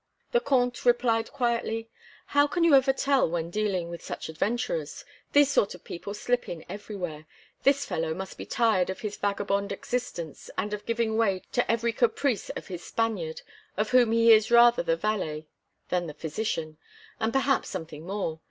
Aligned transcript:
The 0.31 0.39
Comte 0.39 0.83
replied 0.83 1.31
quietly: 1.31 1.87
"How 2.25 2.47
can 2.47 2.63
you 2.63 2.73
ever 2.73 2.91
tell 2.91 3.29
when 3.29 3.51
dealing 3.51 3.87
with 3.87 4.01
such 4.01 4.29
adventurers? 4.29 5.05
These 5.33 5.51
sort 5.51 5.75
of 5.75 5.83
people 5.83 6.15
slip 6.15 6.49
in 6.49 6.65
everywhere. 6.67 7.27
This 7.61 7.85
fellow 7.85 8.15
must 8.15 8.35
be 8.35 8.47
tired 8.47 8.89
of 8.89 9.01
his 9.01 9.15
vagabond 9.15 9.71
existence, 9.71 10.49
and 10.57 10.73
of 10.73 10.87
giving 10.87 11.17
way 11.17 11.43
to 11.51 11.69
every 11.71 11.93
caprice 11.93 12.49
of 12.49 12.65
his 12.65 12.83
Spaniard, 12.83 13.43
of 13.77 13.91
whom 13.91 14.11
he 14.11 14.31
is 14.33 14.49
rather 14.49 14.81
the 14.81 14.97
valet 14.97 15.45
than 15.89 16.07
the 16.07 16.15
physician 16.15 16.79
and 17.19 17.31
perhaps 17.31 17.69
something 17.69 18.03
more. 18.07 18.39